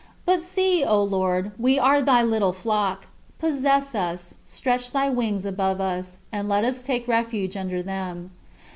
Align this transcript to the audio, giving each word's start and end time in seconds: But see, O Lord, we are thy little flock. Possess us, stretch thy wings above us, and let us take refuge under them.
But 0.25 0.41
see, 0.41 0.83
O 0.83 1.03
Lord, 1.03 1.51
we 1.59 1.77
are 1.77 2.01
thy 2.01 2.23
little 2.23 2.53
flock. 2.53 3.05
Possess 3.37 3.93
us, 3.93 4.33
stretch 4.47 4.93
thy 4.93 5.11
wings 5.11 5.45
above 5.45 5.79
us, 5.79 6.17
and 6.31 6.49
let 6.49 6.65
us 6.65 6.81
take 6.81 7.07
refuge 7.07 7.55
under 7.55 7.83
them. 7.83 8.31